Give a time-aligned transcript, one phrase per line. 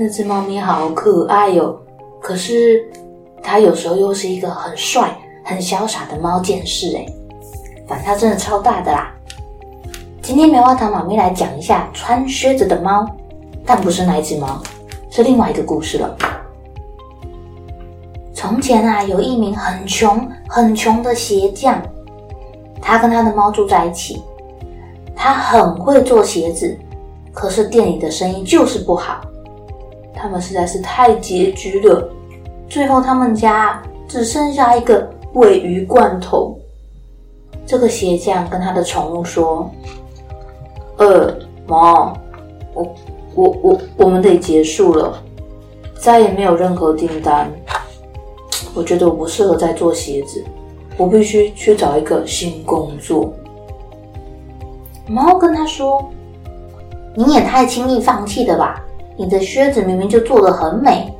[0.00, 1.76] 那只猫咪好可爱哟、哦，
[2.22, 2.88] 可是
[3.42, 5.10] 它有时候又是一个很帅、
[5.44, 7.04] 很潇洒的猫剑士哎，
[7.84, 9.12] 反差真的超大的啦！
[10.22, 13.04] 今天棉花糖妈咪来讲一下穿靴子的猫，
[13.66, 14.62] 但不是那一只猫，
[15.10, 16.16] 是另外一个故事了。
[18.32, 21.82] 从前啊，有一名很穷、很穷的鞋匠，
[22.80, 24.22] 他跟他的猫住在一起，
[25.16, 26.78] 他很会做鞋子，
[27.32, 29.20] 可是店里的生意就是不好。
[30.20, 32.10] 他们实在是太拮据了，
[32.68, 36.58] 最后他们家只剩下一个鮪鱼罐头。
[37.64, 39.70] 这个鞋匠跟他的宠物说
[40.98, 41.32] ：“呃，
[41.68, 42.16] 猫，
[42.74, 42.94] 我、
[43.34, 45.22] 我、我，我们得结束了，
[46.00, 47.48] 再也没有任何订单。
[48.74, 50.42] 我觉得我不适合再做鞋子，
[50.96, 53.32] 我必须去找一个新工作。”
[55.06, 56.10] 猫跟他说
[57.14, 58.84] ：“你也太轻易放弃了吧？”
[59.18, 61.12] 你的靴子明明就做得很美，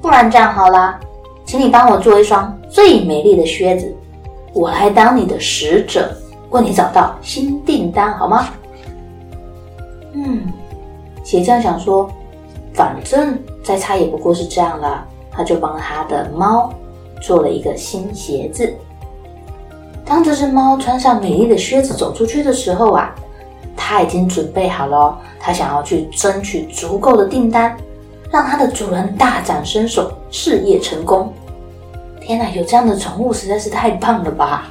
[0.00, 0.98] 不然这样好啦，
[1.44, 3.94] 请你帮我做一双最美丽的靴子，
[4.54, 6.10] 我来当你的使者，
[6.48, 8.48] 为你找到新订单，好吗？
[10.14, 10.40] 嗯，
[11.22, 12.10] 鞋匠想说，
[12.72, 16.72] 反正再差也不过是这样了，他就帮他的猫
[17.20, 18.72] 做了一个新鞋子。
[20.02, 23.14] 当这只猫穿上美丽的靴子走出去的时候啊。
[23.80, 27.74] 他已经准备好了，他想要去争取足够的订单，
[28.30, 31.32] 让他的主人大展身手，事业成功。
[32.20, 34.66] 天哪，有这样的宠物实在是太棒了吧！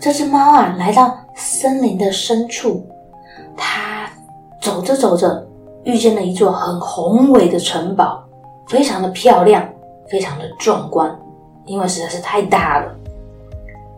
[0.00, 2.84] 这只猫啊，来到森林的深处，
[3.56, 4.10] 它
[4.60, 5.46] 走着走着，
[5.84, 8.22] 遇见了一座很宏伟的城堡，
[8.66, 9.66] 非常的漂亮，
[10.08, 11.16] 非常的壮观，
[11.66, 12.92] 因为实在是太大了。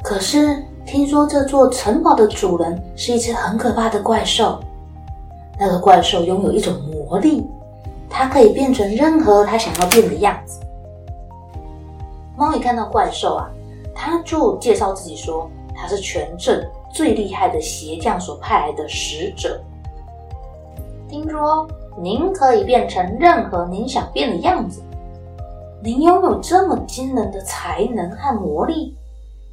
[0.04, 0.62] 可是。
[0.84, 4.58] 听说这座城堡的主人是一只很可怕的怪兽，
[5.58, 7.46] 那个怪兽拥有一种魔力，
[8.10, 10.60] 它可以变成任何它想要变的样子。
[12.36, 13.48] 猫一看到怪兽啊，
[13.94, 19.60] 它就介绍自己说，它是全镇最厉害的鞋匠所派来的使者。
[21.08, 21.66] 听说
[21.96, 24.82] 您可以变成任何您想变的样子，
[25.82, 28.96] 您拥有这么惊人的才能和魔力。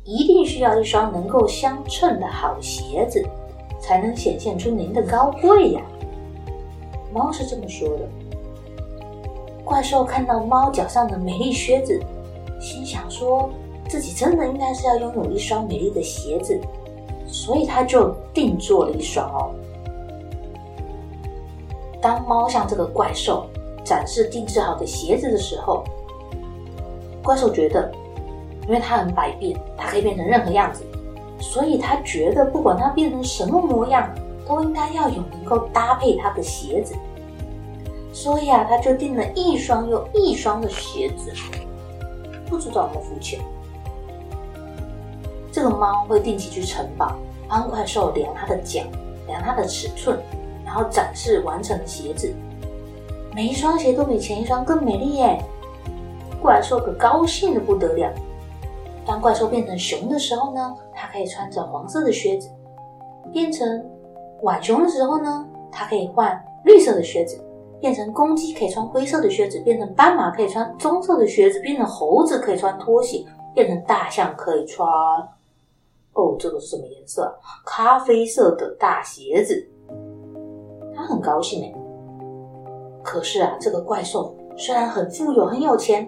[0.10, 3.24] 一定需要一双能够相称的好鞋子，
[3.80, 5.82] 才能显现出您的高贵呀。
[7.14, 8.10] 猫是这么说的。
[9.64, 12.02] 怪兽看到猫脚上的美丽靴子，
[12.60, 13.52] 心想说
[13.88, 16.60] 自己真的应该是要拥有一双美丽的鞋子，
[17.28, 19.54] 所以他就定做了一双哦。
[22.02, 23.46] 当猫向这个怪兽
[23.86, 25.84] 展示定制好的鞋子的时候，
[27.22, 27.92] 怪兽觉得。
[28.70, 30.86] 因为它很百变，它可以变成任何样子，
[31.40, 34.08] 所以他觉得不管它变成什么模样，
[34.48, 36.94] 都应该要有能够搭配它的鞋子。
[38.14, 41.34] 所以啊，他就订了一双又一双的鞋子。
[42.48, 43.40] 不知道有没有肤浅？
[45.52, 47.16] 这个猫会定期去城堡
[47.48, 48.82] 帮怪兽量它的脚，
[49.26, 50.20] 量它的尺寸，
[50.64, 52.32] 然后展示完成的鞋子。
[53.34, 55.44] 每一双鞋都比前一双更美丽耶！
[56.40, 58.12] 怪兽可高兴的不得了。
[59.10, 62.48] 当怪兽变成熊的时候呢，它可以穿着黄色的靴子；
[63.34, 63.84] 变成
[64.40, 67.38] 浣熊的时候呢，它可以换绿色的靴子；
[67.82, 73.26] 变成公鸡可以穿灰色的靴子；变成斑马可以穿棕色的靴子；变成猴子可以穿拖鞋；
[73.56, 74.88] 变成大象可以穿……
[76.14, 77.36] 哦，这个是什么颜色？
[77.66, 79.68] 咖啡色的大鞋子。
[80.96, 81.74] 他很高兴哎。
[83.02, 86.08] 可是啊，这个怪兽虽然很富有、很有钱，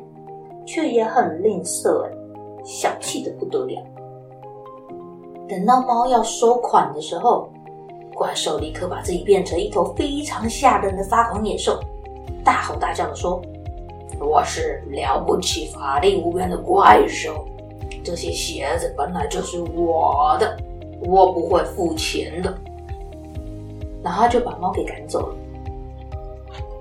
[0.67, 2.11] 却也很吝啬哎。
[2.63, 3.81] 小气得不得了。
[5.47, 7.49] 等到猫要收款的时候，
[8.13, 11.79] 怪兽立刻把自己变成一头非常吓人的发狂野兽，
[12.43, 13.41] 大吼大叫的说
[14.19, 17.45] ：“我是了不起、法力无边的怪兽，
[18.03, 20.57] 这些鞋子本来就是我的，
[21.01, 22.57] 我不会付钱的。”
[24.03, 25.35] 然后就把猫给赶走了。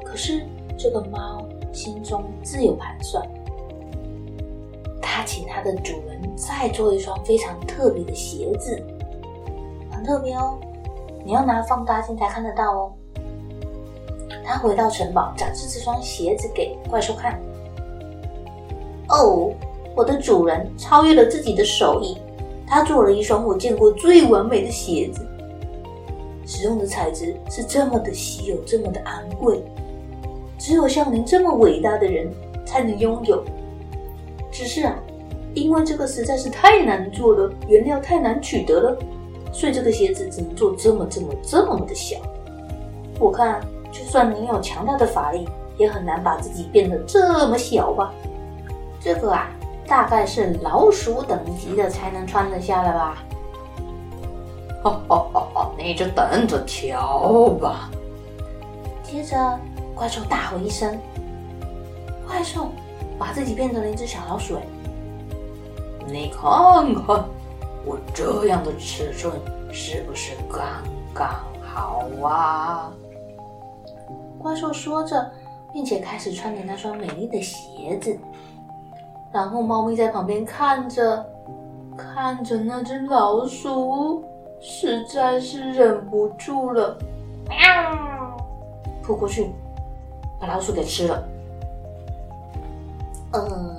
[0.04, 0.44] 可是
[0.76, 3.24] 这个猫心中自有盘算，
[5.12, 8.80] 他请他的主人再做一双非常特别的鞋子，
[9.90, 10.56] 很特别哦，
[11.24, 12.92] 你要拿放大镜才看得到哦。
[14.44, 17.38] 他回到城堡，展示这双鞋子给怪兽看。
[19.08, 19.50] 哦，
[19.96, 22.16] 我的主人超越了自己的手艺，
[22.64, 25.26] 他做了一双我见过最完美的鞋子。
[26.46, 29.60] 使用的材质是这么的稀有，这么的昂贵，
[30.56, 32.32] 只有像您这么伟大的人
[32.64, 33.44] 才能拥有。
[34.60, 34.94] 只是啊，
[35.54, 38.98] 因为这个实在是太难做了，原料太难取得了，
[39.54, 42.18] 所以这个鞋子只能做这么这么这么的小。
[43.18, 43.58] 我看，
[43.90, 45.48] 就算你有强大的法力，
[45.78, 48.12] 也很难把自己变得这么小吧？
[49.00, 49.48] 这个啊，
[49.86, 53.24] 大概是老鼠等级的才能穿得下了吧？
[54.84, 57.90] 哈哈哈哈，你就等着瞧吧。
[59.02, 59.58] 接着，
[59.94, 60.98] 怪兽大吼一声，
[62.28, 62.70] 怪兽
[63.20, 64.56] 把自己变成了一只小老鼠。
[66.06, 66.43] 你看
[66.94, 67.22] 看，
[67.84, 69.38] 我这样的尺寸
[69.70, 70.67] 是不是刚
[71.12, 71.28] 刚
[71.61, 72.90] 好啊？
[74.38, 75.31] 怪兽说着，
[75.70, 78.19] 并且开始穿着那双美丽的鞋子。
[79.31, 81.23] 然后，猫咪在旁边看着，
[81.99, 84.25] 看着那只老鼠。
[84.62, 86.99] 实在是忍不住了，
[87.49, 88.37] 喵！
[89.02, 89.50] 扑过去，
[90.38, 91.23] 把老鼠给吃了。
[93.32, 93.76] 呃，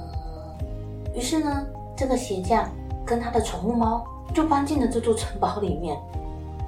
[1.13, 1.65] 于是呢，
[1.95, 2.69] 这个鞋匠
[3.05, 5.97] 跟他的宠物猫就搬进了这座城堡里面，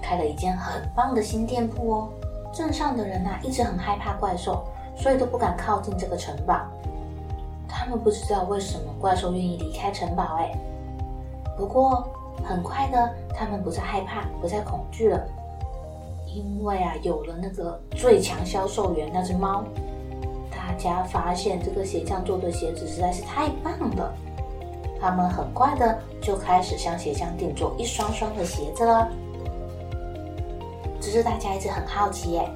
[0.01, 2.09] 开了一间很棒的新店铺哦。
[2.53, 4.63] 镇上的人呐、啊，一直很害怕怪兽，
[4.95, 6.61] 所以都不敢靠近这个城堡。
[7.67, 10.51] 他们不知道为什么怪兽愿意离开城堡，哎，
[11.57, 12.07] 不过。
[12.43, 15.23] 很快的，他们不再害怕，不再恐惧了，
[16.25, 19.63] 因为啊，有了那个最强销售员那只猫，
[20.65, 24.13] 大家发现这个鞋匠做的鞋子实在是太棒了，
[24.99, 29.11] 他们很快的就开始向鞋匠订做一双双的鞋子了。
[31.01, 32.49] 只是大家一直很好奇，哎，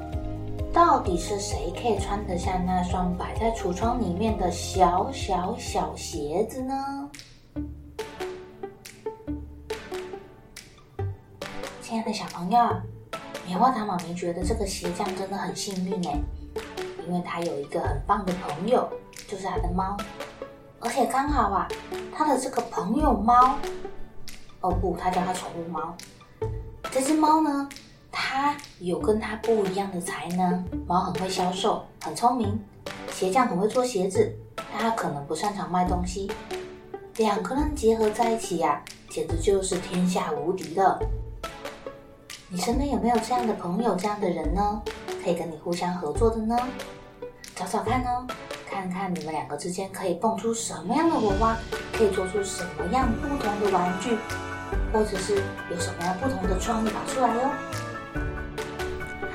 [0.71, 7.09] 到底是谁可以穿得下那双摆在橱窗里面的小小小鞋子呢？
[11.81, 12.57] 亲爱的小朋友，
[13.45, 16.17] 棉花糖妈咪觉得这个鞋匠真的很幸运哎，
[17.07, 18.87] 因为他有一个很棒的朋友，
[19.27, 19.95] 就是他的猫，
[20.81, 21.67] 而且刚好啊，
[22.13, 23.57] 他的这个朋友猫，
[24.59, 25.95] 哦不，他叫他宠物猫。
[26.91, 27.69] 这只猫呢，
[28.11, 32.59] 它有跟它不一样的才能，猫很会销售，很聪明，
[33.11, 36.29] 鞋匠很会做鞋子，但他可能不擅长卖东西，
[37.17, 40.99] 两个人结合在一起呀、啊，简直就是天下无敌了。
[42.49, 44.81] 你身边有没有这样的朋友、这样的人呢？
[45.27, 46.57] 可以跟你互相合作的呢？
[47.53, 48.25] 找找看哦，
[48.71, 51.57] 看看你们两个之间可以蹦出什么样的火花，
[51.91, 54.17] 可以做出什么样不同的玩具，
[54.93, 55.35] 或者是
[55.69, 57.41] 有什么样不同的创意跑出来哟。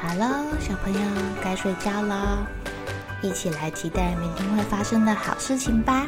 [0.01, 1.01] 好了，小朋友
[1.45, 2.39] 该睡觉了，
[3.21, 6.07] 一起来期待明天会发生的好事情吧。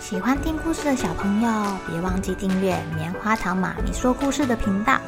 [0.00, 1.48] 喜欢听故事的小朋友，
[1.86, 4.98] 别忘记订阅棉花糖妈咪说故事的频道。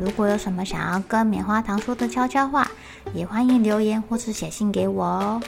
[0.00, 2.68] 如果有什么想要跟棉花糖说的悄悄话，
[3.12, 5.42] 也欢迎留言或是写信给我哦。